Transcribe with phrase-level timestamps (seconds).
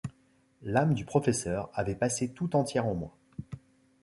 [0.63, 3.15] L’âme du professeur avait passé tout entière en moi.